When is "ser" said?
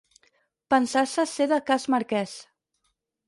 1.33-1.47